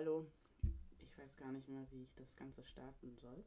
[0.00, 0.32] hallo.
[1.02, 3.44] Ich weiß gar nicht mehr, wie ich das Ganze starten soll.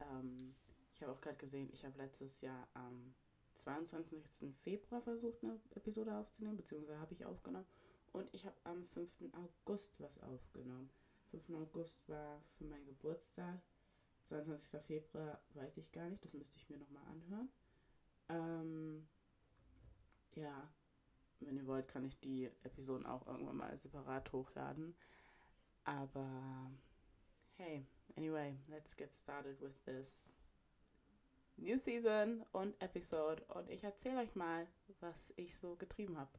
[0.00, 0.54] Ähm,
[0.94, 3.12] ich habe auch gerade gesehen, ich habe letztes Jahr am
[3.56, 4.54] 22.
[4.62, 7.66] Februar versucht, eine Episode aufzunehmen, beziehungsweise habe ich aufgenommen.
[8.12, 9.10] Und ich habe am 5.
[9.32, 10.88] August was aufgenommen.
[11.32, 11.50] 5.
[11.54, 13.60] August war für meinen Geburtstag.
[14.22, 14.80] 22.
[14.82, 17.50] Februar weiß ich gar nicht, das müsste ich mir nochmal anhören.
[18.28, 19.08] Ähm,
[20.36, 20.72] ja,
[21.40, 24.94] wenn ihr wollt, kann ich die Episoden auch irgendwann mal separat hochladen.
[25.84, 26.70] Aber
[27.56, 30.34] hey, anyway, let's get started with this
[31.56, 33.42] New Season und Episode.
[33.48, 34.66] Und ich erzähle euch mal,
[35.00, 36.30] was ich so getrieben habe.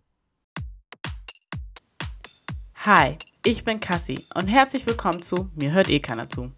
[2.85, 6.51] Hi, ich bin Cassie und herzlich willkommen zu Mir hört eh keiner zu.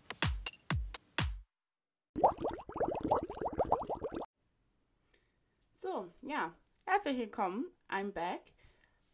[5.76, 6.54] So, ja,
[6.86, 7.66] herzlich willkommen.
[7.90, 8.54] I'm back.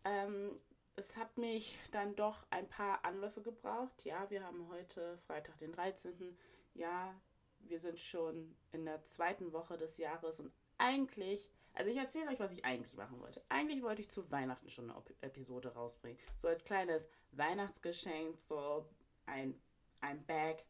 [0.03, 0.51] Ähm,
[0.99, 4.03] es hat mich dann doch ein paar Anläufe gebraucht.
[4.03, 6.37] Ja, wir haben heute Freitag, den 13.
[6.73, 7.15] Ja,
[7.61, 12.39] wir sind schon in der zweiten Woche des Jahres und eigentlich, also ich erzähle euch,
[12.39, 13.41] was ich eigentlich machen wollte.
[13.47, 16.19] Eigentlich wollte ich zu Weihnachten schon eine Episode rausbringen.
[16.35, 18.85] So als kleines Weihnachtsgeschenk, so
[19.25, 19.57] ein,
[20.01, 20.65] ein Bag.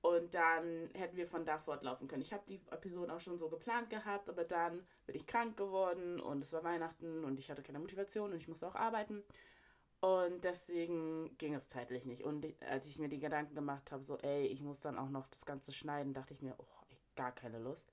[0.00, 2.22] Und dann hätten wir von da fortlaufen können.
[2.22, 6.20] Ich habe die Episoden auch schon so geplant gehabt, aber dann bin ich krank geworden
[6.20, 9.24] und es war Weihnachten und ich hatte keine Motivation und ich musste auch arbeiten.
[10.00, 12.22] Und deswegen ging es zeitlich nicht.
[12.22, 15.26] Und als ich mir die Gedanken gemacht habe, so, ey, ich muss dann auch noch
[15.26, 17.92] das Ganze schneiden, dachte ich mir, oh, ich gar keine Lust.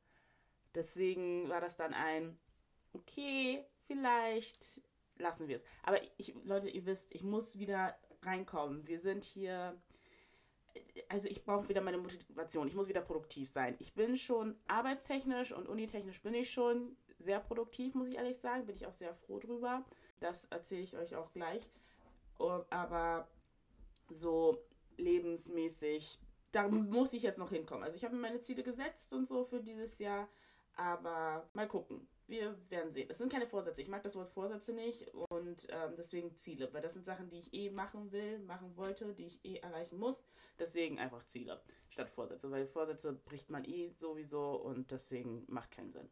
[0.76, 2.38] Deswegen war das dann ein,
[2.94, 4.82] okay, vielleicht
[5.18, 5.64] lassen wir es.
[5.84, 8.86] Aber ich, Leute, ihr wisst, ich muss wieder reinkommen.
[8.88, 9.76] Wir sind hier
[11.10, 12.68] also ich brauche wieder meine Motivation.
[12.68, 13.76] Ich muss wieder produktiv sein.
[13.80, 18.66] Ich bin schon arbeitstechnisch und unitechnisch bin ich schon sehr produktiv, muss ich ehrlich sagen.
[18.66, 19.84] Bin ich auch sehr froh drüber.
[20.20, 21.68] Das erzähle ich euch auch gleich.
[22.38, 23.28] Oh, aber
[24.10, 24.64] so
[24.98, 26.20] lebensmäßig,
[26.52, 27.84] da muss ich jetzt noch hinkommen.
[27.84, 30.28] Also ich habe mir meine Ziele gesetzt und so für dieses Jahr.
[30.76, 32.08] Aber mal gucken.
[32.28, 33.08] Wir werden sehen.
[33.08, 33.82] Das sind keine Vorsätze.
[33.82, 37.38] Ich mag das Wort Vorsätze nicht und ähm, deswegen Ziele, weil das sind Sachen, die
[37.38, 40.24] ich eh machen will, machen wollte, die ich eh erreichen muss.
[40.58, 45.92] Deswegen einfach Ziele statt Vorsätze, weil Vorsätze bricht man eh sowieso und deswegen macht keinen
[45.92, 46.10] Sinn.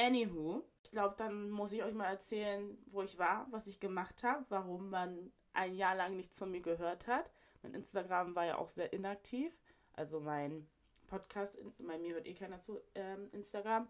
[0.00, 4.22] Anywho, ich glaube, dann muss ich euch mal erzählen, wo ich war, was ich gemacht
[4.22, 7.30] habe, warum man ein Jahr lang nichts von mir gehört hat.
[7.62, 9.52] Mein Instagram war ja auch sehr inaktiv,
[9.94, 10.68] also mein
[11.08, 13.88] Podcast, bei mir hört eh keiner zu ähm, Instagram.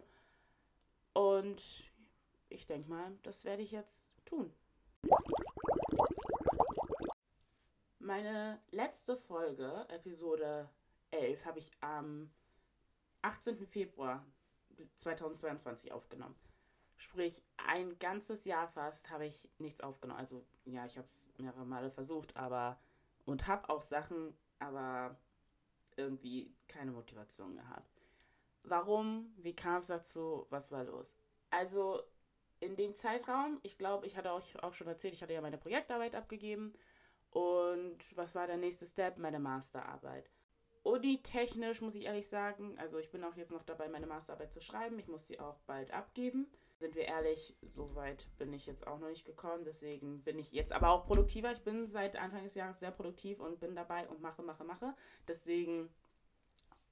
[1.12, 1.84] Und
[2.48, 4.50] ich denke mal, das werde ich jetzt tun.
[7.98, 10.70] Meine letzte Folge, Episode
[11.10, 12.30] 11, habe ich am
[13.20, 13.66] 18.
[13.66, 14.24] Februar
[14.94, 16.36] 2022 aufgenommen.
[16.96, 20.18] Sprich, ein ganzes Jahr fast habe ich nichts aufgenommen.
[20.18, 22.78] Also ja, ich habe es mehrere Male versucht, aber
[23.24, 25.16] und habe auch Sachen, aber
[25.96, 28.02] irgendwie keine Motivation gehabt.
[28.64, 29.32] Warum?
[29.36, 30.46] Wie kam es dazu?
[30.50, 31.16] Was war los?
[31.50, 32.02] Also
[32.60, 35.58] in dem Zeitraum, ich glaube, ich hatte euch auch schon erzählt, ich hatte ja meine
[35.58, 36.74] Projektarbeit abgegeben.
[37.30, 39.18] Und was war der nächste Step?
[39.18, 40.30] Meine Masterarbeit.
[40.82, 44.60] Uni-technisch muss ich ehrlich sagen, also ich bin auch jetzt noch dabei, meine Masterarbeit zu
[44.60, 44.98] schreiben.
[44.98, 46.46] Ich muss sie auch bald abgeben.
[46.78, 49.64] Sind wir ehrlich, so weit bin ich jetzt auch noch nicht gekommen.
[49.64, 51.50] Deswegen bin ich jetzt aber auch produktiver.
[51.52, 54.94] Ich bin seit Anfang des Jahres sehr produktiv und bin dabei und mache, mache, mache.
[55.26, 55.88] Deswegen,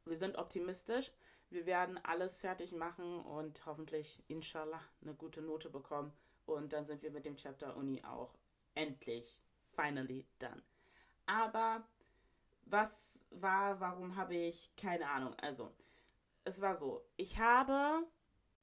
[0.04, 1.12] wir sind optimistisch.
[1.50, 6.12] Wir werden alles fertig machen und hoffentlich, inshallah, eine gute Note bekommen.
[6.44, 8.34] Und dann sind wir mit dem Chapter Uni auch
[8.74, 9.38] endlich,
[9.70, 10.62] finally done.
[11.26, 11.86] Aber
[12.66, 15.34] was war, warum habe ich keine Ahnung.
[15.40, 15.72] Also,
[16.44, 18.06] es war so, ich habe,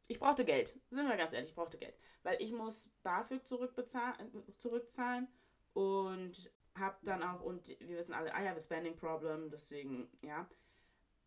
[0.07, 0.77] ich brauchte Geld.
[0.89, 1.97] Sind wir ganz ehrlich, ich brauchte Geld.
[2.23, 5.27] Weil ich muss BAföG zurückzahlen
[5.73, 10.47] und habe dann auch, und wir wissen alle, I have a spending problem, deswegen, ja.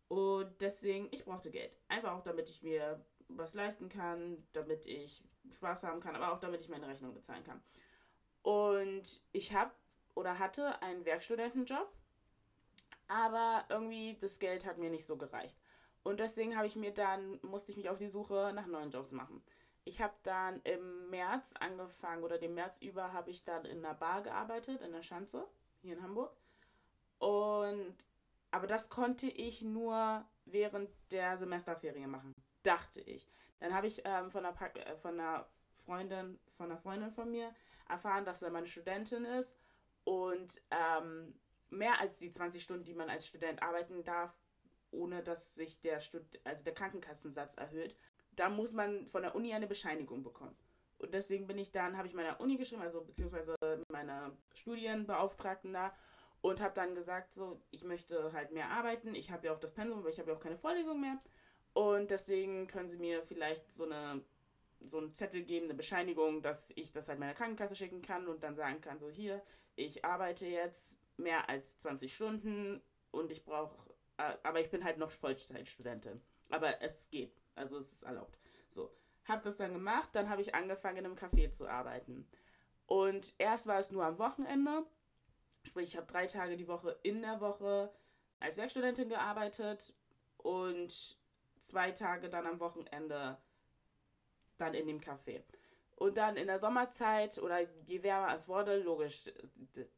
[0.07, 1.75] Und deswegen, ich brauchte Geld.
[1.89, 6.39] Einfach auch, damit ich mir was leisten kann, damit ich Spaß haben kann, aber auch
[6.39, 7.61] damit ich meine Rechnung bezahlen kann.
[8.41, 9.71] Und ich habe
[10.15, 11.91] oder hatte einen Werkstudentenjob,
[13.07, 15.57] aber irgendwie das Geld hat mir nicht so gereicht.
[16.03, 19.11] Und deswegen habe ich mir dann, musste ich mich auf die Suche nach neuen Jobs
[19.11, 19.43] machen.
[19.83, 23.93] Ich habe dann im März angefangen oder den März über habe ich dann in einer
[23.93, 25.47] Bar gearbeitet, in der Schanze,
[25.81, 26.35] hier in Hamburg.
[27.19, 27.95] Und
[28.51, 32.33] aber das konnte ich nur während der Semesterferien machen,
[32.63, 33.27] dachte ich.
[33.59, 35.47] Dann habe ich ähm, von, einer äh, von einer
[35.85, 37.53] Freundin, von einer Freundin von mir
[37.89, 39.55] erfahren, dass sie meine Studentin ist
[40.03, 41.33] und ähm,
[41.69, 44.37] mehr als die 20 Stunden, die man als Student arbeiten darf,
[44.91, 47.95] ohne dass sich der, Stud also der Krankenkassensatz erhöht,
[48.31, 50.55] da muss man von der Uni eine Bescheinigung bekommen.
[50.97, 53.55] Und deswegen bin ich dann, habe ich meiner Uni geschrieben, also beziehungsweise
[53.91, 55.95] meiner Studienbeauftragten da
[56.41, 59.13] und habe dann gesagt, so, ich möchte halt mehr arbeiten.
[59.13, 61.17] Ich habe ja auch das Pensum, aber ich habe ja auch keine Vorlesung mehr.
[61.73, 64.23] Und deswegen können Sie mir vielleicht so eine
[64.81, 68.43] so einen Zettel geben, eine Bescheinigung, dass ich das halt meiner Krankenkasse schicken kann und
[68.43, 69.41] dann sagen kann, so hier,
[69.75, 72.81] ich arbeite jetzt mehr als 20 Stunden
[73.11, 73.75] und ich brauche,
[74.17, 76.21] äh, aber ich bin halt noch Vollzeitstudentin.
[76.49, 78.39] Aber es geht, also es ist erlaubt.
[78.69, 78.91] So,
[79.25, 82.27] habe das dann gemacht, dann habe ich angefangen in einem Café zu arbeiten.
[82.85, 84.85] Und erst war es nur am Wochenende,
[85.63, 87.91] sprich ich habe drei Tage die Woche in der Woche
[88.39, 89.93] als Werkstudentin gearbeitet
[90.37, 91.17] und
[91.57, 93.37] zwei Tage dann am Wochenende
[94.57, 95.43] dann in dem Café.
[95.97, 99.31] Und dann in der Sommerzeit oder je wärmer es wurde, logisch,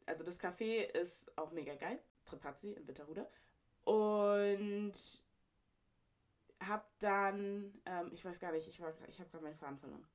[0.06, 3.28] also das Café ist auch mega geil, Trepazzi in Witterhude.
[3.84, 4.94] Und
[6.66, 10.08] hab dann, ähm, ich weiß gar nicht, ich, ich habe gerade meinen Faden verloren.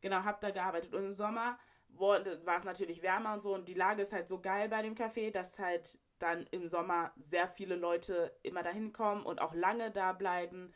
[0.00, 0.94] Genau, hab da gearbeitet.
[0.94, 1.58] Und im Sommer
[1.88, 3.54] war es natürlich wärmer und so.
[3.54, 7.12] Und die Lage ist halt so geil bei dem Café, dass halt dann im Sommer
[7.16, 10.72] sehr viele Leute immer dahin kommen und auch lange da bleiben.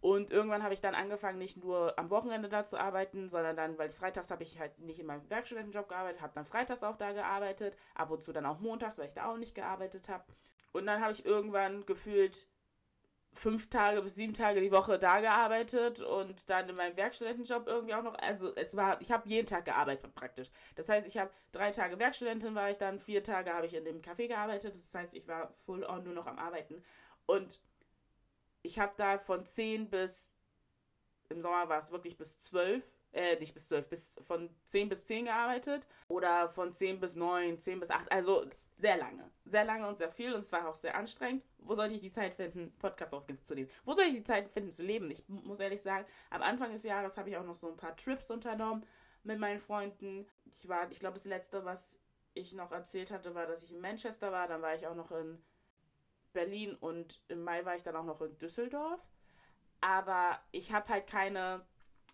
[0.00, 3.78] Und irgendwann habe ich dann angefangen, nicht nur am Wochenende da zu arbeiten, sondern dann,
[3.78, 7.12] weil freitags habe ich halt nicht in meinem Werkstudentenjob gearbeitet, habe dann freitags auch da
[7.12, 10.24] gearbeitet, ab und zu dann auch montags, weil ich da auch nicht gearbeitet habe.
[10.72, 12.46] Und dann habe ich irgendwann gefühlt
[13.32, 17.94] fünf Tage bis sieben Tage die Woche da gearbeitet und dann in meinem Werkstudentenjob irgendwie
[17.94, 18.14] auch noch.
[18.18, 20.50] Also es war, ich habe jeden Tag gearbeitet praktisch.
[20.74, 23.84] Das heißt, ich habe drei Tage Werkstudentin war ich dann, vier Tage habe ich in
[23.84, 24.74] dem Café gearbeitet.
[24.74, 26.82] Das heißt, ich war full on nur noch am Arbeiten.
[27.26, 27.60] Und
[28.62, 30.28] ich habe da von 10 bis,
[31.28, 35.04] im Sommer war es wirklich bis 12, äh, nicht bis 12, bis von 10 bis
[35.04, 38.46] 10 gearbeitet oder von 10 bis 9, 10 bis 8, also
[38.80, 39.30] sehr lange.
[39.44, 41.44] Sehr lange und sehr viel und es war auch sehr anstrengend.
[41.58, 43.68] Wo sollte ich die Zeit finden, Podcast aufzunehmen?
[43.84, 45.10] Wo soll ich die Zeit finden zu leben?
[45.10, 47.96] Ich muss ehrlich sagen, am Anfang des Jahres habe ich auch noch so ein paar
[47.96, 48.86] Trips unternommen
[49.22, 50.26] mit meinen Freunden.
[50.46, 51.98] Ich war, ich glaube, das letzte, was
[52.32, 54.48] ich noch erzählt hatte, war, dass ich in Manchester war.
[54.48, 55.42] Dann war ich auch noch in
[56.32, 59.00] Berlin und im Mai war ich dann auch noch in Düsseldorf.
[59.80, 61.64] Aber ich habe halt keine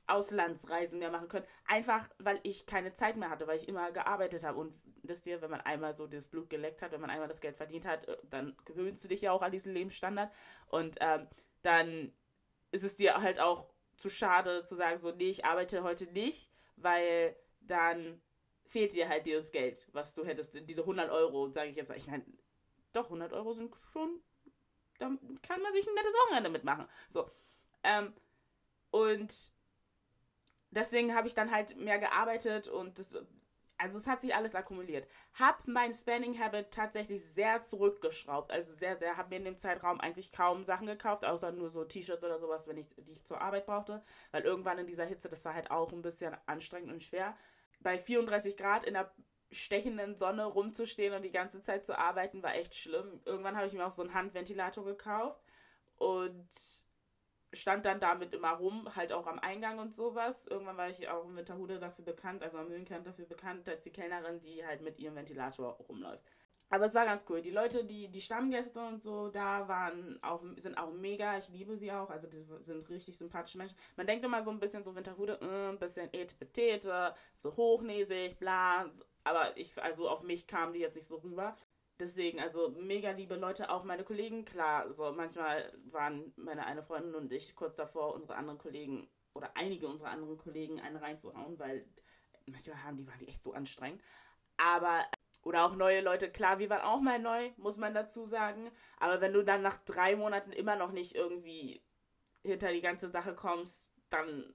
[0.07, 1.47] Auslandsreisen mehr machen können.
[1.67, 4.59] Einfach, weil ich keine Zeit mehr hatte, weil ich immer gearbeitet habe.
[4.59, 7.41] Und wisst ihr, wenn man einmal so das Blut geleckt hat, wenn man einmal das
[7.41, 10.33] Geld verdient hat, äh, dann gewöhnst du dich ja auch an diesen Lebensstandard.
[10.69, 11.27] Und ähm,
[11.63, 12.13] dann
[12.71, 16.51] ist es dir halt auch zu schade zu sagen, so, nee, ich arbeite heute nicht,
[16.77, 18.21] weil dann
[18.67, 21.97] fehlt dir halt dieses Geld, was du hättest, diese 100 Euro, sage ich jetzt mal.
[21.97, 22.25] Ich meine,
[22.97, 24.21] doch, 100 Euro sind schon,
[24.99, 25.11] da
[25.43, 26.87] kann man sich ein nettes Wochenende mitmachen.
[27.09, 27.31] So.
[27.83, 28.13] Ähm,
[28.91, 29.51] und
[30.71, 33.15] deswegen habe ich dann halt mehr gearbeitet und das,
[33.79, 35.07] also es hat sich alles akkumuliert.
[35.35, 40.01] Hab mein Spending Habit tatsächlich sehr zurückgeschraubt, also sehr, sehr, habe mir in dem Zeitraum
[40.01, 43.67] eigentlich kaum Sachen gekauft, außer nur so T-Shirts oder sowas, wenn ich die zur Arbeit
[43.67, 47.37] brauchte, weil irgendwann in dieser Hitze, das war halt auch ein bisschen anstrengend und schwer.
[47.81, 49.13] Bei 34 Grad in der
[49.51, 53.21] stechenden Sonne rumzustehen und die ganze Zeit zu arbeiten, war echt schlimm.
[53.25, 55.41] Irgendwann habe ich mir auch so einen Handventilator gekauft
[55.97, 56.49] und
[57.53, 60.47] stand dann damit immer rum, halt auch am Eingang und sowas.
[60.47, 63.91] Irgendwann war ich auch in Winterhude dafür bekannt, also am Höhenkant dafür bekannt, als die
[63.91, 66.23] Kellnerin, die halt mit ihrem Ventilator rumläuft.
[66.69, 67.41] Aber es war ganz cool.
[67.41, 71.39] Die Leute, die, die Stammgäste und so da waren, auch, sind auch mega.
[71.39, 72.11] Ich liebe sie auch.
[72.11, 73.77] Also die sind richtig sympathische Menschen.
[73.95, 78.91] Man denkt immer so ein bisschen so Winterhude, äh, ein bisschen etepetete, so hochnäsig, bla.
[79.27, 81.57] Aber ich, also auf mich kamen die jetzt nicht so rüber.
[81.99, 87.17] Deswegen, also mega liebe Leute, auch meine Kollegen, klar, so manchmal waren meine eine Freundin
[87.17, 91.85] und ich kurz davor, unsere anderen Kollegen oder einige unserer anderen Kollegen einen reinzuhauen, weil
[92.47, 94.01] manchmal haben die, waren die echt so anstrengend.
[94.59, 95.05] Aber,
[95.43, 98.71] oder auch neue Leute, klar, wir waren auch mal neu, muss man dazu sagen.
[98.99, 101.83] Aber wenn du dann nach drei Monaten immer noch nicht irgendwie
[102.45, 104.55] hinter die ganze Sache kommst, dann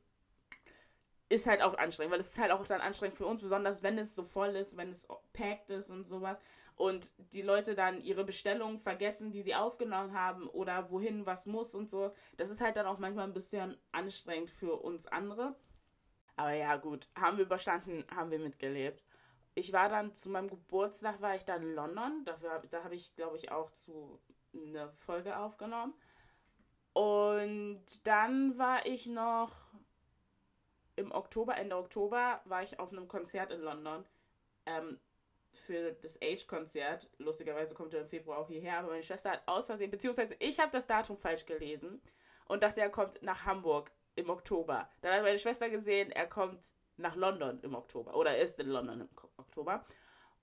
[1.32, 3.98] ist halt auch anstrengend, weil es ist halt auch dann anstrengend für uns, besonders wenn
[3.98, 6.42] es so voll ist, wenn es packed ist und sowas
[6.76, 11.76] und die Leute dann ihre Bestellungen vergessen, die sie aufgenommen haben oder wohin was muss
[11.76, 12.16] und sowas.
[12.38, 15.56] Das ist halt dann auch manchmal ein bisschen anstrengend für uns andere.
[16.36, 19.04] Aber ja, gut, haben wir überstanden, haben wir mitgelebt.
[19.54, 22.24] Ich war dann zu meinem Geburtstag, war ich dann in London.
[22.26, 24.20] Dafür, da habe ich, glaube ich, auch zu
[24.54, 25.94] eine Folge aufgenommen.
[26.94, 29.52] Und dann war ich noch
[31.02, 34.06] im Oktober, Ende Oktober, war ich auf einem Konzert in London.
[34.66, 35.00] Ähm,
[35.54, 37.10] für das Age-Konzert.
[37.18, 40.60] Lustigerweise kommt er im Februar auch hierher, aber meine Schwester hat aus Versehen, beziehungsweise ich
[40.60, 42.02] habe das Datum falsch gelesen
[42.46, 44.90] und dachte, er kommt nach Hamburg im Oktober.
[45.02, 49.02] Dann hat meine Schwester gesehen, er kommt nach London im Oktober oder ist in London
[49.02, 49.86] im Oktober.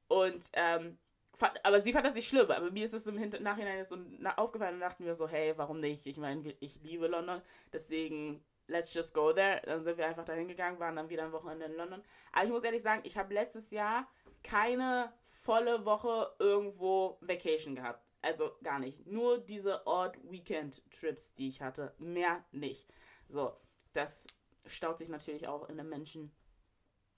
[0.08, 0.98] Und, ähm,
[1.34, 3.96] fand, aber sie fand das nicht schlimm, aber mir ist es im Nachhinein so
[4.36, 6.06] aufgefallen und dachten wir so, hey, warum nicht?
[6.06, 9.60] Ich meine, ich liebe London, deswegen let's just go there.
[9.64, 12.02] Dann sind wir einfach dahin gegangen, waren dann wieder ein Wochenende in London.
[12.32, 14.06] Aber ich muss ehrlich sagen, ich habe letztes Jahr
[14.42, 18.04] keine volle Woche irgendwo Vacation gehabt.
[18.22, 19.06] Also gar nicht.
[19.06, 21.94] Nur diese Odd-Weekend-Trips, die ich hatte.
[21.98, 22.88] Mehr nicht.
[23.28, 23.56] So,
[23.92, 24.26] das
[24.66, 26.32] staut sich natürlich auch in einem Menschen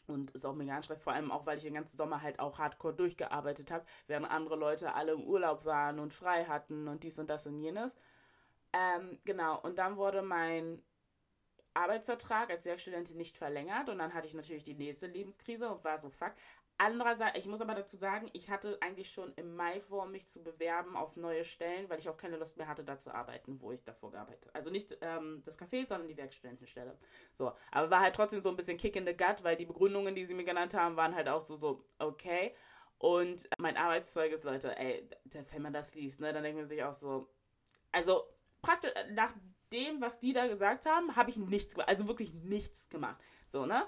[0.07, 2.59] und ist auch mega anstrengend, vor allem auch, weil ich den ganzen Sommer halt auch
[2.59, 7.19] hardcore durchgearbeitet habe, während andere Leute alle im Urlaub waren und frei hatten und dies
[7.19, 7.97] und das und jenes.
[8.73, 10.83] Ähm, genau, und dann wurde mein
[11.81, 15.99] Arbeitsvertrag als Werkstudentin nicht verlängert und dann hatte ich natürlich die nächste Lebenskrise und war
[15.99, 16.33] so, fuck,
[16.83, 20.43] Andererseits, ich muss aber dazu sagen, ich hatte eigentlich schon im Mai vor, mich zu
[20.43, 23.71] bewerben auf neue Stellen, weil ich auch keine Lust mehr hatte, da zu arbeiten, wo
[23.71, 24.55] ich davor gearbeitet habe.
[24.55, 26.97] Also nicht ähm, das Café, sondern die Werkstudentenstelle.
[27.35, 30.15] So, aber war halt trotzdem so ein bisschen Kick in the Gut, weil die Begründungen,
[30.15, 32.55] die sie mir genannt haben, waren halt auch so, so, okay.
[32.97, 35.07] Und mein Arbeitszeugnis, Leute, ey,
[35.51, 37.29] wenn man das liest, ne, dann denkt man sich auch so,
[37.93, 38.25] also
[38.63, 39.35] praktisch nach
[39.73, 43.21] dem, was die da gesagt haben, habe ich nichts gemacht, also wirklich nichts gemacht.
[43.49, 43.87] So, ne?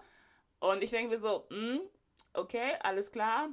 [0.61, 1.81] Und ich denke mir so, mh, hm,
[2.35, 3.51] okay, alles klar.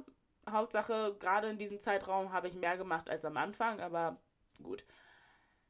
[0.48, 4.16] Hauptsache, gerade in diesem Zeitraum habe ich mehr gemacht als am Anfang, aber
[4.62, 4.84] gut.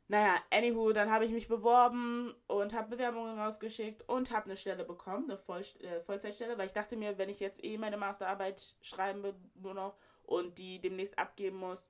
[0.09, 4.85] Naja, anywho, dann habe ich mich beworben und habe Bewerbungen rausgeschickt und habe eine Stelle
[4.85, 8.75] bekommen, eine Voll äh, Vollzeitstelle, weil ich dachte mir, wenn ich jetzt eh meine Masterarbeit
[8.81, 11.88] schreiben will, nur noch und die demnächst abgeben muss,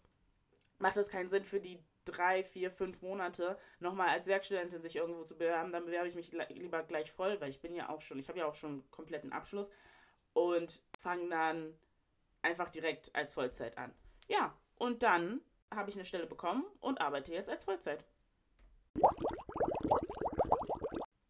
[0.79, 5.25] macht es keinen Sinn für die drei, vier, fünf Monate nochmal als Werkstudentin sich irgendwo
[5.25, 5.73] zu bewerben.
[5.73, 8.39] Dann bewerbe ich mich lieber gleich voll, weil ich bin ja auch schon, ich habe
[8.39, 9.71] ja auch schon einen kompletten Abschluss
[10.33, 11.79] und fange dann
[12.43, 13.95] einfach direkt als Vollzeit an.
[14.29, 15.41] Ja, und dann
[15.71, 18.05] habe ich eine Stelle bekommen und arbeite jetzt als Vollzeit.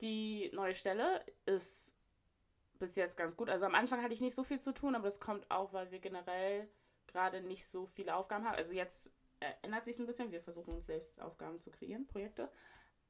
[0.00, 1.92] Die neue Stelle ist
[2.78, 3.50] bis jetzt ganz gut.
[3.50, 5.90] Also am Anfang hatte ich nicht so viel zu tun, aber das kommt auch, weil
[5.90, 6.68] wir generell
[7.06, 8.56] gerade nicht so viele Aufgaben haben.
[8.56, 9.12] Also jetzt
[9.62, 10.32] ändert sich ein bisschen.
[10.32, 12.50] Wir versuchen uns selbst Aufgaben zu kreieren, Projekte.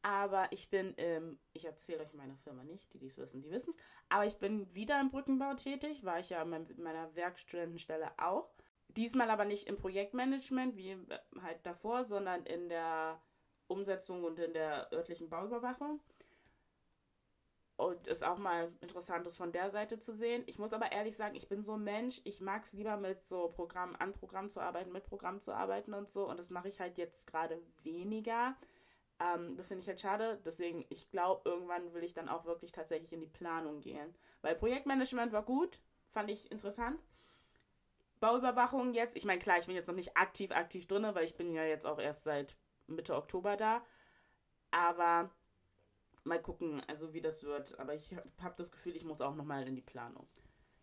[0.02, 3.70] Aber ich bin, ähm, ich erzähle euch meine Firma nicht, die dies wissen, die wissen
[3.70, 3.76] es.
[4.08, 8.50] Aber ich bin wieder im Brückenbau tätig, war ich ja mit meiner Werkstudentenstelle auch.
[8.88, 13.20] Diesmal aber nicht im Projektmanagement wie äh, halt davor, sondern in der
[13.66, 16.00] Umsetzung und in der örtlichen Bauüberwachung.
[17.80, 20.42] Und ist auch mal interessant, das von der Seite zu sehen.
[20.46, 23.24] Ich muss aber ehrlich sagen, ich bin so ein Mensch, ich mag es lieber mit
[23.24, 26.28] so Programm, an Programm zu arbeiten, mit Programm zu arbeiten und so.
[26.28, 28.54] Und das mache ich halt jetzt gerade weniger
[29.20, 30.40] ähm, das finde ich halt schade.
[30.44, 34.14] Deswegen, ich glaube, irgendwann will ich dann auch wirklich tatsächlich in die Planung gehen.
[34.40, 35.78] Weil Projektmanagement war gut,
[36.10, 36.98] fand ich interessant.
[38.18, 41.36] Bauüberwachung jetzt, ich meine, klar, ich bin jetzt noch nicht aktiv, aktiv drin, weil ich
[41.36, 42.56] bin ja jetzt auch erst seit
[42.86, 43.82] Mitte Oktober da.
[44.70, 45.30] Aber
[46.24, 47.78] mal gucken, also wie das wird.
[47.78, 50.26] Aber ich habe das Gefühl, ich muss auch nochmal in die Planung.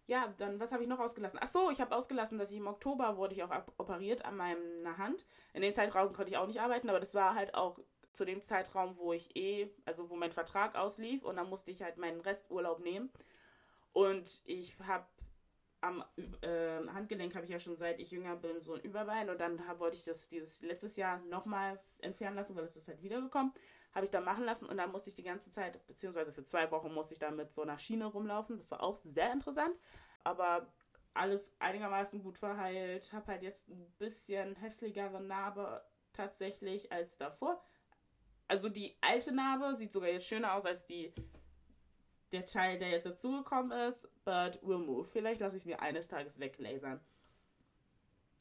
[0.08, 1.40] Ja, dann, was habe ich noch ausgelassen?
[1.42, 4.98] Ach so, ich habe ausgelassen, dass ich im Oktober wurde ich auch operiert an meiner
[4.98, 5.26] Hand.
[5.54, 7.78] In dem Zeitraum konnte ich auch nicht arbeiten, aber das war halt auch
[8.14, 11.84] zu dem Zeitraum, wo ich eh, also wo mein Vertrag auslief und dann musste ich
[11.84, 13.12] halt meinen Resturlaub nehmen.
[13.92, 15.06] Und ich habe
[15.82, 16.04] am
[16.42, 19.68] äh, Handgelenk habe ich ja schon seit ich jünger bin so ein Überbein und dann
[19.68, 23.54] hab, wollte ich das dieses letztes Jahr nochmal entfernen lassen, weil es ist halt wiedergekommen.
[23.98, 26.70] Habe ich dann machen lassen und dann musste ich die ganze Zeit, beziehungsweise für zwei
[26.70, 28.56] Wochen musste ich dann mit so einer Schiene rumlaufen.
[28.56, 29.76] Das war auch sehr interessant,
[30.24, 30.68] aber
[31.16, 33.12] alles einigermaßen gut verheilt.
[33.12, 37.60] Habe halt jetzt ein bisschen hässlichere Narbe tatsächlich als davor.
[38.48, 41.12] Also die alte Narbe sieht sogar jetzt schöner aus als die
[42.34, 44.08] der Teil, der jetzt dazugekommen ist.
[44.26, 45.06] But we'll move.
[45.06, 47.00] Vielleicht lasse ich mir eines Tages weglasern.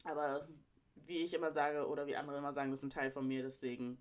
[0.03, 0.47] Aber
[0.93, 3.41] wie ich immer sage oder wie andere immer sagen, das ist ein Teil von mir,
[3.41, 3.99] deswegen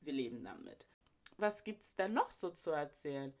[0.00, 0.86] wir leben damit.
[1.36, 3.32] Was gibt's denn noch so zu erzählen?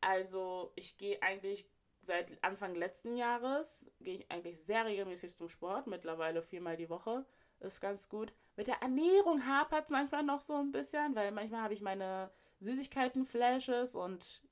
[0.00, 1.66] Also, ich gehe eigentlich
[2.02, 7.24] seit Anfang letzten Jahres gehe ich eigentlich sehr regelmäßig zum Sport, mittlerweile viermal die Woche
[7.60, 8.32] ist ganz gut.
[8.56, 12.30] Mit der Ernährung hapert es manchmal noch so ein bisschen, weil manchmal habe ich meine
[12.60, 14.42] Süßigkeiten-Flashes und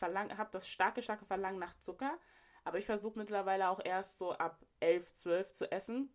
[0.00, 2.18] habe das starke, starke Verlangen nach Zucker.
[2.64, 6.14] Aber ich versuche mittlerweile auch erst so ab 11, 12 zu essen.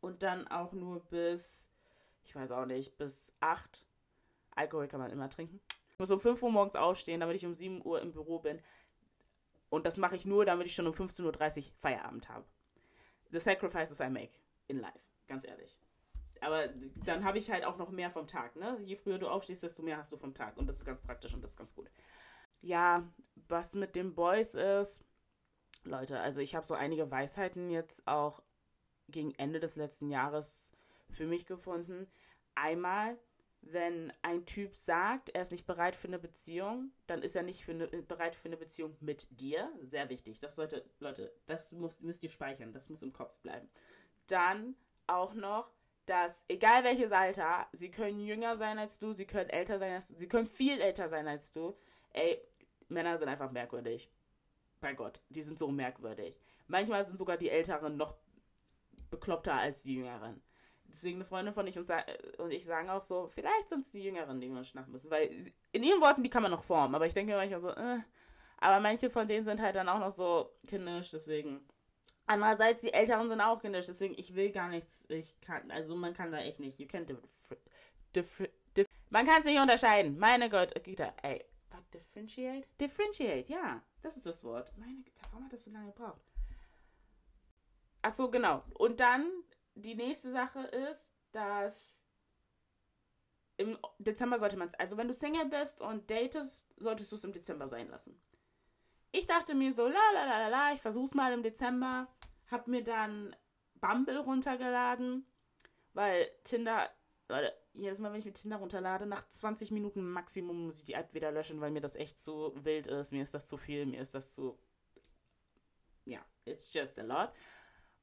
[0.00, 1.70] Und dann auch nur bis,
[2.24, 3.86] ich weiß auch nicht, bis 8.
[4.54, 5.60] Alkohol kann man immer trinken.
[5.90, 8.60] Ich muss um 5 Uhr morgens aufstehen, damit ich um 7 Uhr im Büro bin.
[9.70, 12.44] Und das mache ich nur, damit ich schon um 15.30 Uhr Feierabend habe.
[13.30, 14.32] The sacrifices I make
[14.68, 15.78] in life, ganz ehrlich.
[16.42, 16.68] Aber
[17.04, 18.78] dann habe ich halt auch noch mehr vom Tag, ne?
[18.82, 20.56] Je früher du aufstehst, desto mehr hast du vom Tag.
[20.56, 21.90] Und das ist ganz praktisch und das ist ganz gut.
[22.60, 23.08] Ja,
[23.48, 25.04] was mit den Boys ist,
[25.84, 28.42] Leute, also ich habe so einige Weisheiten jetzt auch
[29.08, 30.72] gegen Ende des letzten Jahres
[31.12, 32.10] für mich gefunden.
[32.54, 33.18] Einmal,
[33.62, 37.64] wenn ein Typ sagt, er ist nicht bereit für eine Beziehung, dann ist er nicht
[37.64, 39.72] für eine, bereit für eine Beziehung mit dir.
[39.82, 40.40] Sehr wichtig.
[40.40, 42.72] Das sollte, Leute, das muss, müsst ihr speichern.
[42.72, 43.68] Das muss im Kopf bleiben.
[44.26, 44.74] Dann
[45.06, 45.70] auch noch,
[46.06, 50.08] dass egal welches Alter, sie können jünger sein als du, sie können älter sein als
[50.08, 51.76] du, sie können viel älter sein als du.
[52.10, 52.42] Ey,
[52.88, 54.10] Männer sind einfach merkwürdig.
[54.80, 56.38] Bei Gott, die sind so merkwürdig.
[56.66, 58.16] Manchmal sind sogar die Älteren noch
[59.10, 60.42] bekloppter als die Jüngeren.
[60.92, 61.90] Deswegen eine Freundin von ich und,
[62.38, 65.10] und ich sagen auch so, vielleicht sind es die Jüngeren, die wir schnappen müssen.
[65.10, 65.30] Weil
[65.72, 66.94] in ihren Worten, die kann man noch formen.
[66.94, 68.00] Aber ich denke manchmal so, äh.
[68.58, 71.60] Aber manche von denen sind halt dann auch noch so kindisch, deswegen.
[72.26, 75.04] Andererseits, die Älteren sind auch kindisch, deswegen, ich will gar nichts.
[75.08, 76.78] Ich kann, also man kann da echt nicht.
[76.78, 77.16] You can't
[79.10, 80.18] man kann es nicht unterscheiden.
[80.18, 81.44] Meine Gott, Güte, ey.
[81.70, 82.66] What, differentiate?
[82.80, 83.82] Differentiate, ja.
[84.02, 84.72] Das ist das Wort.
[84.78, 86.20] Meine Güte, warum hat das so lange gebraucht?
[88.02, 88.62] Ach so, genau.
[88.74, 89.30] Und dann
[89.74, 92.00] die nächste Sache ist, dass
[93.56, 97.24] im Dezember sollte man es, also wenn du Single bist und datest, solltest du es
[97.24, 98.20] im Dezember sein lassen.
[99.12, 102.08] Ich dachte mir so, la la la la ich versuch's mal im Dezember,
[102.50, 103.36] hab mir dann
[103.74, 105.26] Bumble runtergeladen,
[105.92, 106.90] weil Tinder,
[107.28, 110.94] Leute, jedes Mal, wenn ich mit Tinder runterlade, nach 20 Minuten Maximum muss ich die
[110.94, 113.86] App wieder löschen, weil mir das echt zu wild ist, mir ist das zu viel,
[113.86, 114.58] mir ist das zu,
[116.04, 117.32] ja, it's just a lot.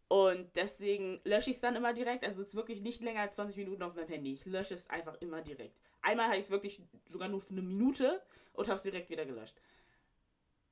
[0.09, 2.23] Und deswegen lösche ich es dann immer direkt.
[2.25, 4.33] Also es ist wirklich nicht länger als 20 Minuten auf meinem Handy.
[4.33, 5.77] Ich lösche es einfach immer direkt.
[6.01, 8.19] Einmal habe ich es wirklich sogar nur für eine Minute
[8.53, 9.55] und habe es direkt wieder gelöscht.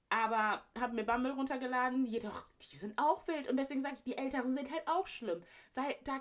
[0.09, 3.47] Aber habe mir Bumble runtergeladen, jedoch, die sind auch wild.
[3.47, 5.43] Und deswegen sage ich, die Älteren sind halt auch schlimm.
[5.75, 6.19] Weil da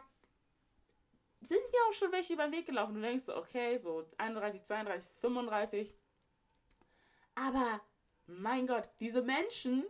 [1.40, 2.96] sind mir auch schon welche über den Weg gelaufen.
[2.96, 5.96] Du denkst so, okay, so 31, 32, 35.
[7.34, 7.80] Aber,
[8.26, 9.84] mein Gott, diese Menschen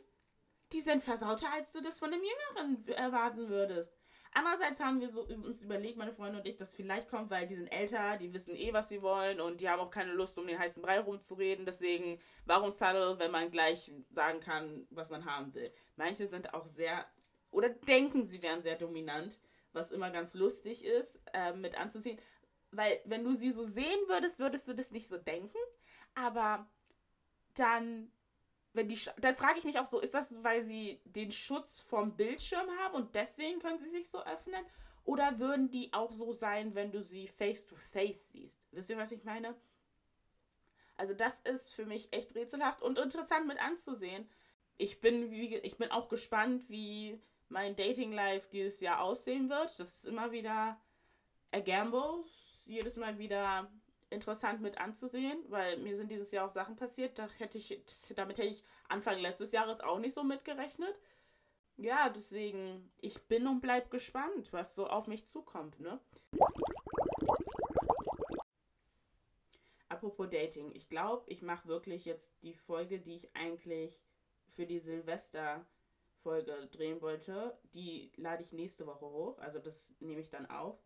[0.73, 3.96] die sind versauter, als du das von einem Jüngeren erwarten würdest.
[4.32, 7.54] Andererseits haben wir so uns überlegt, meine Freunde und ich, dass vielleicht kommt, weil die
[7.54, 10.46] sind älter, die wissen eh, was sie wollen und die haben auch keine Lust, um
[10.46, 11.64] den heißen Brei rumzureden.
[11.64, 15.70] Deswegen, warum subtle, wenn man gleich sagen kann, was man haben will?
[15.96, 17.06] Manche sind auch sehr,
[17.50, 19.40] oder denken, sie wären sehr dominant,
[19.73, 22.18] was immer ganz lustig ist, äh, mit anzuziehen.
[22.73, 25.56] Weil, wenn du sie so sehen würdest, würdest du das nicht so denken.
[26.14, 26.68] Aber
[27.54, 28.12] dann
[28.76, 32.16] wenn die, dann frage ich mich auch so, ist das, weil sie den Schutz vom
[32.16, 34.64] Bildschirm haben und deswegen können sie sich so öffnen?
[35.05, 38.61] Oder würden die auch so sein, wenn du sie face to face siehst?
[38.72, 39.55] Wisst ihr, was ich meine?
[40.96, 44.29] Also das ist für mich echt rätselhaft und interessant mit anzusehen.
[44.79, 49.79] Ich bin, wie, ich bin auch gespannt, wie mein Dating Life dieses Jahr aussehen wird.
[49.79, 50.81] Das ist immer wieder
[51.53, 52.24] a gamble.
[52.66, 53.70] Jedes Mal wieder
[54.11, 57.83] interessant mit anzusehen, weil mir sind dieses Jahr auch Sachen passiert, da hätte ich,
[58.14, 61.01] damit hätte ich Anfang letztes Jahres auch nicht so mitgerechnet.
[61.77, 66.01] Ja, deswegen, ich bin und bleib gespannt, was so auf mich zukommt, ne?
[69.88, 74.03] Apropos Dating, ich glaube, ich mache wirklich jetzt die Folge, die ich eigentlich
[74.49, 77.59] für die Silvester-Folge drehen wollte.
[77.75, 80.79] Die lade ich nächste Woche hoch, also das nehme ich dann auf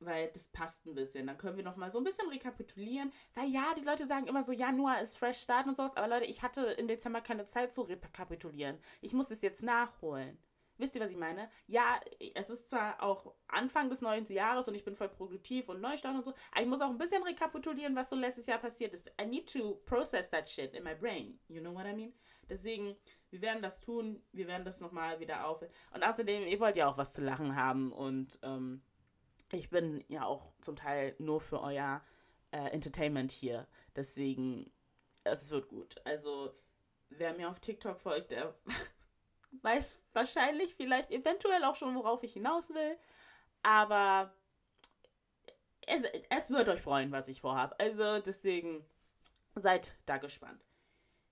[0.00, 1.26] weil das passt ein bisschen.
[1.26, 4.42] Dann können wir noch mal so ein bisschen rekapitulieren, weil ja, die Leute sagen immer
[4.42, 7.72] so, Januar ist Fresh Start und sowas, aber Leute, ich hatte im Dezember keine Zeit
[7.72, 8.78] zu rekapitulieren.
[9.00, 10.38] Ich muss es jetzt nachholen.
[10.80, 11.50] Wisst ihr, was ich meine?
[11.66, 12.00] Ja,
[12.34, 16.14] es ist zwar auch Anfang des neuen Jahres und ich bin voll produktiv und Neustart
[16.14, 19.12] und so, aber ich muss auch ein bisschen rekapitulieren, was so letztes Jahr passiert ist.
[19.20, 21.38] I need to process that shit in my brain.
[21.48, 22.14] You know what I mean?
[22.48, 22.96] Deswegen,
[23.28, 25.62] wir werden das tun, wir werden das nochmal wieder auf.
[25.92, 28.82] Und außerdem, ihr wollt ja auch was zu lachen haben und ähm,
[29.52, 32.02] ich bin ja auch zum Teil nur für euer
[32.52, 33.66] äh, Entertainment hier.
[33.96, 34.70] Deswegen,
[35.24, 35.96] es wird gut.
[36.04, 36.54] Also,
[37.10, 38.54] wer mir auf TikTok folgt, der
[39.62, 42.96] weiß wahrscheinlich, vielleicht, eventuell auch schon, worauf ich hinaus will.
[43.62, 44.32] Aber
[45.86, 47.78] es, es wird euch freuen, was ich vorhabe.
[47.78, 48.84] Also, deswegen
[49.54, 50.64] seid da gespannt.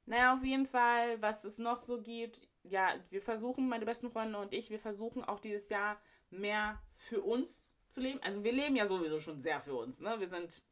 [0.06, 2.48] Naja, auf jeden Fall, was es noch so gibt.
[2.62, 6.00] Ja, wir versuchen, meine besten Freunde und ich, wir versuchen auch dieses Jahr
[6.30, 8.20] mehr für uns zu leben.
[8.22, 10.18] Also wir leben ja sowieso schon sehr für uns, ne?
[10.18, 10.62] Wir sind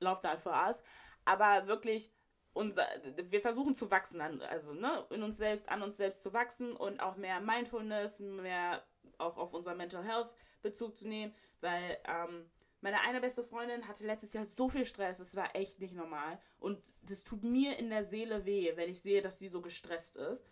[0.00, 0.82] Love That for Us,
[1.24, 2.10] aber wirklich
[2.52, 2.86] unser,
[3.16, 6.74] wir versuchen zu wachsen, an, also ne, in uns selbst, an uns selbst zu wachsen
[6.74, 8.84] und auch mehr Mindfulness, mehr
[9.18, 10.30] auch auf unser Mental Health
[10.62, 12.48] Bezug zu nehmen, weil ähm,
[12.80, 16.38] meine eine beste Freundin hatte letztes Jahr so viel Stress, es war echt nicht normal
[16.58, 20.16] und das tut mir in der Seele weh, wenn ich sehe, dass sie so gestresst
[20.16, 20.46] ist.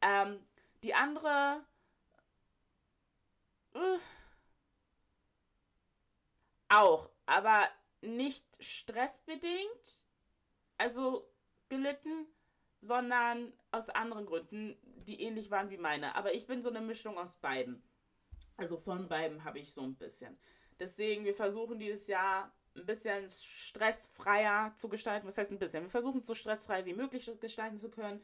[0.00, 0.38] Ähm,
[0.82, 1.64] die andere,
[3.74, 3.98] äh,
[6.68, 7.68] auch, aber
[8.00, 10.04] nicht stressbedingt,
[10.76, 11.28] also
[11.68, 12.26] gelitten,
[12.80, 14.76] sondern aus anderen Gründen,
[15.06, 16.14] die ähnlich waren wie meine.
[16.14, 17.82] Aber ich bin so eine Mischung aus beiden.
[18.56, 20.38] Also von beiden habe ich so ein bisschen.
[20.78, 25.26] Deswegen, wir versuchen dieses Jahr ein bisschen stressfreier zu gestalten.
[25.26, 25.84] Was heißt ein bisschen?
[25.84, 28.22] Wir versuchen es so stressfrei wie möglich gestalten zu können.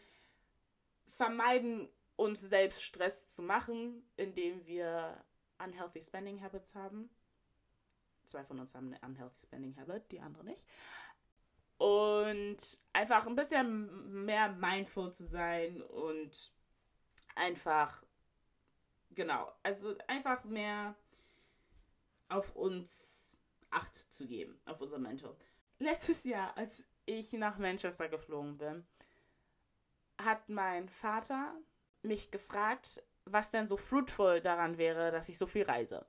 [1.08, 5.24] Vermeiden uns selbst Stress zu machen, indem wir
[5.58, 7.10] unhealthy spending habits haben
[8.26, 10.64] Zwei von uns haben eine Unhealthy Spending Habit, die andere nicht.
[11.78, 12.56] Und
[12.92, 16.52] einfach ein bisschen mehr mindful zu sein und
[17.34, 18.02] einfach,
[19.14, 20.94] genau, also einfach mehr
[22.28, 23.24] auf uns
[23.70, 25.36] Acht zu geben, auf unser Mental.
[25.80, 28.86] Letztes Jahr, als ich nach Manchester geflogen bin,
[30.16, 31.56] hat mein Vater
[32.02, 36.06] mich gefragt, was denn so fruitful daran wäre, dass ich so viel reise.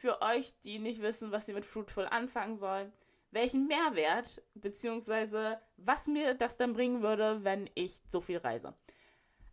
[0.00, 2.90] Für euch, die nicht wissen, was sie mit fruitful anfangen sollen,
[3.32, 5.56] welchen Mehrwert bzw.
[5.76, 8.74] was mir das dann bringen würde, wenn ich so viel reise.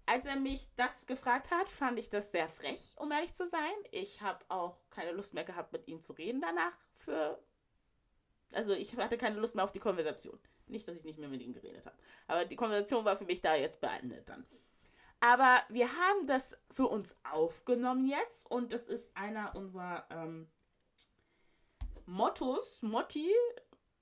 [0.05, 3.73] Als er mich das gefragt hat, fand ich das sehr frech, um ehrlich zu sein.
[3.91, 6.71] Ich habe auch keine Lust mehr gehabt, mit ihm zu reden danach.
[6.95, 7.37] Für
[8.53, 10.39] also ich hatte keine Lust mehr auf die Konversation.
[10.67, 11.97] Nicht, dass ich nicht mehr mit ihm geredet habe.
[12.27, 14.45] Aber die Konversation war für mich da jetzt beendet dann.
[15.19, 20.47] Aber wir haben das für uns aufgenommen jetzt und das ist einer unserer ähm,
[22.05, 23.33] Mottos, Motti,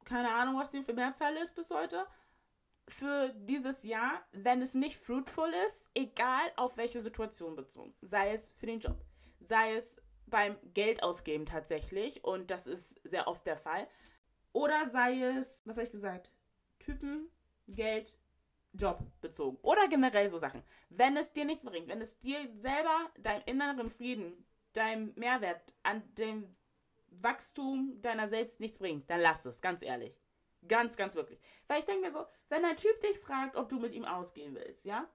[0.03, 2.05] keine Ahnung, was die für Mehrzahl ist bis heute,
[2.87, 7.95] für dieses Jahr, wenn es nicht fruitful ist, egal auf welche Situation bezogen.
[8.01, 9.03] Sei es für den Job,
[9.39, 13.87] sei es beim Geld ausgeben tatsächlich und das ist sehr oft der Fall.
[14.53, 16.31] Oder sei es, was habe ich gesagt,
[16.79, 17.29] Typen,
[17.67, 18.17] Geld,
[18.77, 19.57] Job bezogen.
[19.61, 20.63] Oder generell so Sachen.
[20.89, 26.03] Wenn es dir nichts bringt, wenn es dir selber, deinem inneren Frieden, deinem Mehrwert, an
[26.15, 26.55] dem
[27.09, 30.19] Wachstum deiner selbst nichts bringt, dann lass es, ganz ehrlich.
[30.67, 31.39] Ganz, ganz wirklich.
[31.67, 34.55] Weil ich denke mir so, wenn ein Typ dich fragt, ob du mit ihm ausgehen
[34.55, 35.07] willst, ja?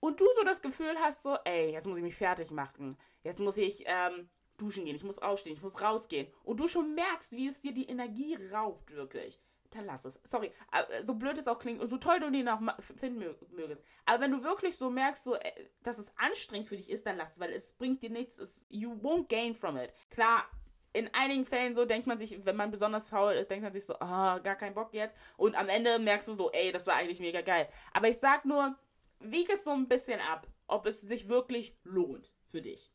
[0.00, 2.96] Und du so das Gefühl hast, so, ey, jetzt muss ich mich fertig machen.
[3.22, 6.26] Jetzt muss ich ähm, duschen gehen, ich muss aufstehen, ich muss rausgehen.
[6.42, 9.40] Und du schon merkst, wie es dir die Energie raubt, wirklich
[9.74, 10.20] dann lass es.
[10.22, 12.60] Sorry, äh, so blöd es auch klingt und so toll du den auch
[12.96, 13.84] finden mögest.
[14.06, 17.16] Aber wenn du wirklich so merkst, so, äh, dass es anstrengend für dich ist, dann
[17.16, 18.38] lass es, weil es bringt dir nichts.
[18.38, 19.92] Es, you won't gain from it.
[20.10, 20.48] Klar,
[20.92, 23.84] in einigen Fällen so denkt man sich, wenn man besonders faul ist, denkt man sich
[23.84, 25.16] so, ah, oh, gar keinen Bock jetzt.
[25.36, 27.68] Und am Ende merkst du so, ey, das war eigentlich mega geil.
[27.92, 28.78] Aber ich sag nur,
[29.18, 32.92] wieg es so ein bisschen ab, ob es sich wirklich lohnt für dich.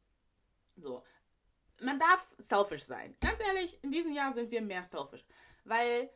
[0.78, 1.04] So.
[1.82, 3.16] Man darf selfish sein.
[3.22, 5.26] Ganz ehrlich, in diesem Jahr sind wir mehr selfish.
[5.66, 6.10] Weil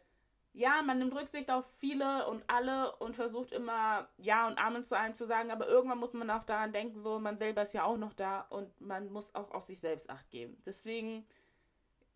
[0.54, 4.98] ja, man nimmt Rücksicht auf viele und alle und versucht immer Ja und Amen zu
[4.98, 7.84] allem zu sagen, aber irgendwann muss man auch daran denken, so man selber ist ja
[7.84, 10.62] auch noch da und man muss auch auf sich selbst acht geben.
[10.66, 11.28] Deswegen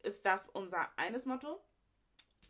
[0.04, 1.60] ist das unser eines Motto.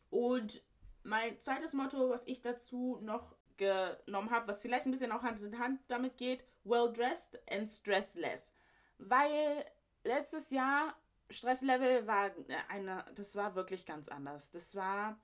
[0.09, 0.61] Und
[1.03, 5.41] mein zweites Motto, was ich dazu noch genommen habe, was vielleicht ein bisschen auch Hand
[5.41, 8.53] in Hand damit geht, well dressed and stressless.
[8.97, 9.65] Weil
[10.03, 10.95] letztes Jahr
[11.29, 12.31] Stresslevel war
[12.69, 14.49] eine, das war wirklich ganz anders.
[14.51, 15.17] Das war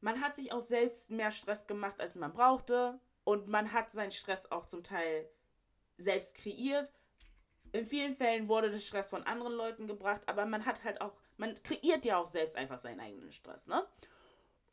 [0.00, 3.00] man hat sich auch selbst mehr Stress gemacht, als man brauchte.
[3.24, 5.28] Und man hat seinen Stress auch zum Teil
[5.98, 6.90] selbst kreiert.
[7.72, 11.12] In vielen Fällen wurde der Stress von anderen Leuten gebracht, aber man hat halt auch,
[11.36, 13.86] man kreiert ja auch selbst einfach seinen eigenen Stress, ne?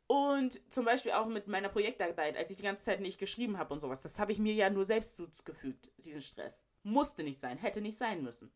[0.06, 3.74] Und zum Beispiel auch mit meiner Projektarbeit, als ich die ganze Zeit nicht geschrieben habe
[3.74, 6.64] und sowas, das habe ich mir ja nur selbst zugefügt, diesen Stress.
[6.84, 8.52] Musste nicht sein, hätte nicht sein müssen.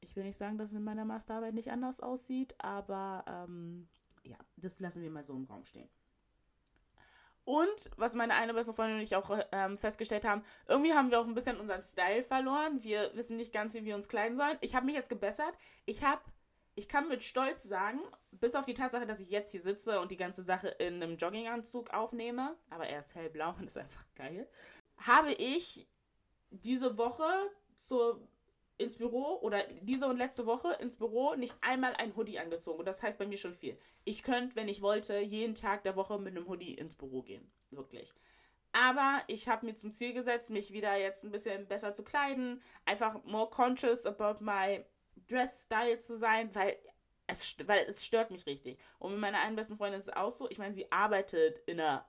[0.00, 3.88] Ich will nicht sagen, dass es mit meiner Masterarbeit nicht anders aussieht, aber ähm,
[4.22, 5.88] ja, das lassen wir mal so im Raum stehen.
[7.48, 11.18] Und was meine eine beste Freundin und ich auch ähm, festgestellt haben, irgendwie haben wir
[11.18, 12.82] auch ein bisschen unseren Style verloren.
[12.82, 14.58] Wir wissen nicht ganz, wie wir uns kleiden sollen.
[14.60, 15.54] Ich habe mich jetzt gebessert.
[15.86, 16.20] Ich habe,
[16.74, 18.00] ich kann mit Stolz sagen,
[18.32, 21.16] bis auf die Tatsache, dass ich jetzt hier sitze und die ganze Sache in einem
[21.16, 24.46] Jogginganzug aufnehme, aber er ist hellblau und ist einfach geil,
[24.98, 25.88] habe ich
[26.50, 27.24] diese Woche
[27.78, 28.28] zur
[28.78, 32.78] ins Büro oder diese und letzte Woche ins Büro nicht einmal ein Hoodie angezogen.
[32.78, 33.76] Und das heißt bei mir schon viel.
[34.08, 37.52] Ich könnte, wenn ich wollte, jeden Tag der Woche mit einem Hoodie ins Büro gehen.
[37.70, 38.14] Wirklich.
[38.72, 42.62] Aber ich habe mir zum Ziel gesetzt, mich wieder jetzt ein bisschen besser zu kleiden.
[42.86, 44.82] Einfach more conscious about my
[45.28, 46.78] dress style zu sein, weil
[47.26, 48.78] es, weil es stört mich richtig.
[48.98, 50.48] Und mit meiner einen besten Freundin ist es auch so.
[50.48, 52.08] Ich meine, sie arbeitet in der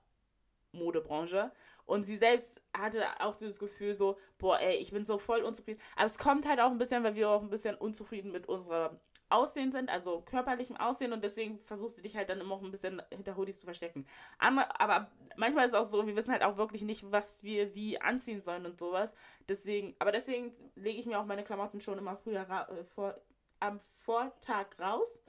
[0.71, 1.51] Modebranche
[1.85, 5.81] und sie selbst hatte auch dieses Gefühl so, boah, ey, ich bin so voll unzufrieden.
[5.97, 8.97] Aber es kommt halt auch ein bisschen, weil wir auch ein bisschen unzufrieden mit unserem
[9.29, 12.71] Aussehen sind, also körperlichem Aussehen und deswegen versuchst du dich halt dann immer auch ein
[12.71, 14.05] bisschen hinter Hoodies zu verstecken.
[14.37, 18.01] Aber manchmal ist es auch so, wir wissen halt auch wirklich nicht, was wir wie
[18.01, 19.13] anziehen sollen und sowas.
[19.47, 23.15] Deswegen, aber deswegen lege ich mir auch meine Klamotten schon immer früher äh, vor,
[23.59, 25.19] am Vortag raus,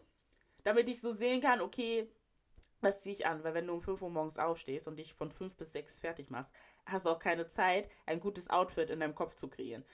[0.65, 2.09] damit ich so sehen kann, okay,
[2.81, 3.45] was ziehe ich an?
[3.45, 6.31] Weil wenn du um 5 Uhr morgens aufstehst und dich von 5 bis 6 fertig
[6.31, 6.53] machst,
[6.87, 9.85] hast du auch keine Zeit, ein gutes Outfit in deinem Kopf zu kreieren.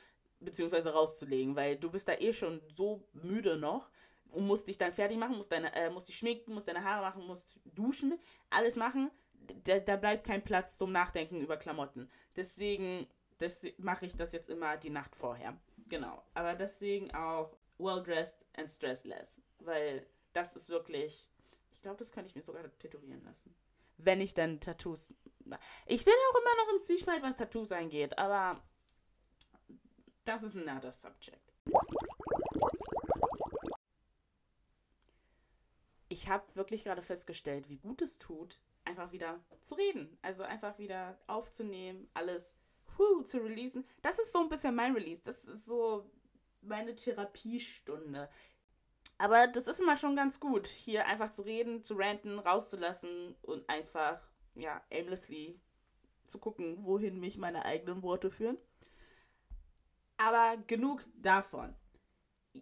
[0.41, 3.91] Beziehungsweise rauszulegen, weil du bist da eh schon so müde noch
[4.33, 7.03] und musst dich dann fertig machen, musst, deine, äh, musst dich schminken, musst deine Haare
[7.03, 8.19] machen, musst duschen,
[8.51, 9.11] alles machen.
[9.65, 12.11] Da, da bleibt kein Platz zum Nachdenken über Klamotten.
[12.35, 13.07] Deswegen
[13.79, 15.59] mache ich das jetzt immer die Nacht vorher.
[15.89, 16.23] Genau.
[16.35, 19.41] Aber deswegen auch well dressed and stressless.
[19.61, 21.29] Weil das ist wirklich.
[21.73, 23.55] Ich glaube, das könnte ich mir sogar tätowieren lassen.
[23.99, 25.15] Wenn ich dann Tattoos.
[25.87, 28.61] Ich bin auch immer noch im Zwiespalt, was Tattoos angeht, aber
[30.27, 31.53] das ist anderes Subject.
[36.09, 40.17] Ich habe wirklich gerade festgestellt, wie gut es tut, einfach wieder zu reden.
[40.23, 42.57] Also einfach wieder aufzunehmen, alles
[42.99, 43.85] huh, zu releasen.
[44.03, 45.23] Das ist so ein bisschen mein Release.
[45.23, 46.11] Das ist so
[46.61, 48.29] meine Therapiestunde.
[49.19, 53.69] Aber das ist immer schon ganz gut, hier einfach zu reden, zu ranten, rauszulassen und
[53.69, 54.21] einfach,
[54.55, 55.59] ja, aimlessly
[56.27, 58.59] zu gucken, wohin mich meine eigenen Worte führen.
[60.19, 61.75] Aber genug davon.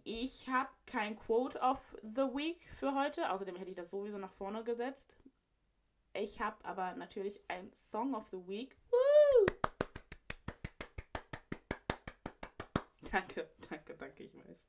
[0.03, 3.31] Ich habe kein Quote of the Week für heute.
[3.31, 5.15] Außerdem hätte ich das sowieso nach vorne gesetzt.
[6.13, 8.75] Ich habe aber natürlich ein Song of the Week.
[8.91, 9.45] Woo!
[13.11, 14.65] Danke, danke, danke, ich weiß.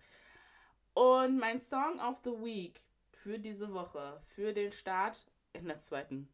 [0.94, 6.28] Und mein Song of the Week für diese Woche, für den Start in der zweiten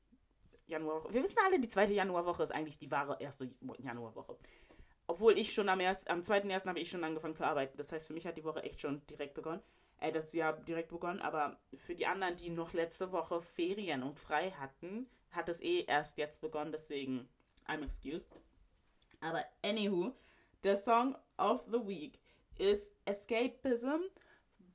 [0.66, 1.14] Januarwoche.
[1.14, 4.36] Wir wissen alle, die zweite Januarwoche ist eigentlich die wahre erste Januarwoche.
[5.12, 6.64] Obwohl ich schon am, erst, am 2.1.
[6.66, 7.76] habe ich schon angefangen zu arbeiten.
[7.76, 9.60] Das heißt, für mich hat die Woche echt schon direkt begonnen.
[10.00, 11.20] Äh, das Jahr direkt begonnen.
[11.20, 15.80] Aber für die anderen, die noch letzte Woche Ferien und frei hatten, hat es eh
[15.82, 16.72] erst jetzt begonnen.
[16.72, 17.28] Deswegen,
[17.68, 18.26] I'm excused.
[19.20, 20.16] Aber anywho,
[20.64, 22.18] der Song of the Week
[22.56, 24.00] ist Escapism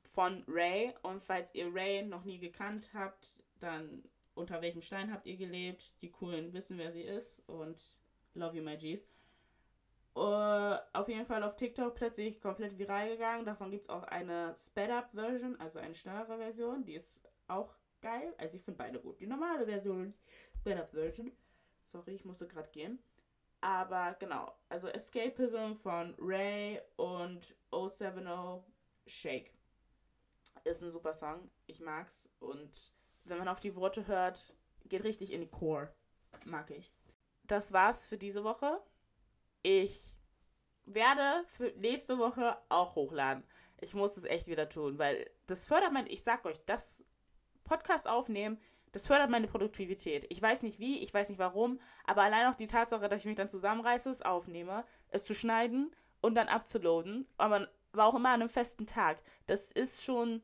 [0.04, 0.94] von Ray.
[1.02, 4.04] Und falls ihr Ray noch nie gekannt habt, dann
[4.36, 6.00] unter welchem Stein habt ihr gelebt?
[6.00, 7.42] Die Coolen wissen, wer sie ist.
[7.48, 7.82] Und
[8.34, 9.04] love you, my G's.
[10.14, 13.44] Uh, auf jeden Fall auf TikTok plötzlich komplett viral gegangen.
[13.44, 16.84] Davon gibt es auch eine Sped-Up-Version, also eine schnellere Version.
[16.84, 18.34] Die ist auch geil.
[18.38, 19.20] Also ich finde beide gut.
[19.20, 20.14] Die normale Version,
[20.56, 21.32] Sped-Up-Version.
[21.92, 22.98] Sorry, ich musste gerade gehen.
[23.60, 28.62] Aber genau, also Escapism von Ray und 070
[29.06, 29.52] Shake.
[30.64, 31.50] Ist ein super Song.
[31.66, 32.28] Ich mag's.
[32.40, 32.92] Und
[33.24, 34.54] wenn man auf die Worte hört,
[34.86, 35.92] geht richtig in die Core.
[36.44, 36.92] Mag ich.
[37.44, 38.80] Das war's für diese Woche.
[39.62, 40.14] Ich
[40.86, 43.44] werde für nächste Woche auch hochladen.
[43.80, 47.04] Ich muss das echt wieder tun, weil das fördert mein, ich sag euch, das
[47.64, 48.58] Podcast aufnehmen,
[48.92, 50.26] das fördert meine Produktivität.
[50.30, 53.26] Ich weiß nicht wie, ich weiß nicht warum, aber allein auch die Tatsache, dass ich
[53.26, 58.30] mich dann zusammenreiße, es aufnehme, es zu schneiden und dann abzuladen, aber, aber auch immer
[58.30, 59.22] an einem festen Tag.
[59.46, 60.42] Das ist schon,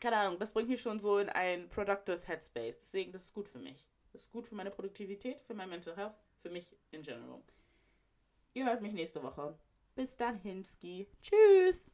[0.00, 2.78] keine Ahnung, das bringt mich schon so in ein productive Headspace.
[2.78, 3.84] Deswegen, das ist gut für mich.
[4.12, 7.42] Das ist gut für meine Produktivität, für mein Mental Health, für mich in general.
[8.54, 9.58] Ihr hört mich nächste Woche.
[9.96, 11.08] Bis dann, Hinski.
[11.20, 11.90] Tschüss.